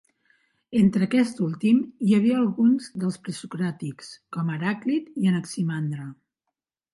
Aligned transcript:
Entre 0.77 1.01
aquest 1.07 1.41
últim 1.47 1.81
hi 2.07 2.15
havia 2.19 2.39
alguns 2.45 2.87
dels 3.03 3.19
presocràtics, 3.27 4.09
com 4.39 4.51
Heràclit 4.55 5.13
i 5.25 5.31
Anaximandre. 5.35 6.09